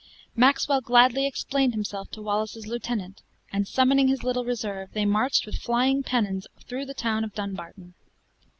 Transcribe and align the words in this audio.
Maxwell 0.35 0.81
gladly 0.81 1.27
explained 1.27 1.75
himself 1.75 2.09
to 2.09 2.23
Wallace's 2.23 2.65
lieutenant; 2.65 3.21
and 3.53 3.67
summoning 3.67 4.07
his 4.07 4.23
little 4.23 4.43
reserve, 4.43 4.89
they 4.93 5.05
marched 5.05 5.45
with 5.45 5.59
flying 5.61 6.01
pennons 6.01 6.47
through 6.67 6.85
the 6.87 6.95
town 6.95 7.23
of 7.23 7.35
Dumbarton. 7.35 7.93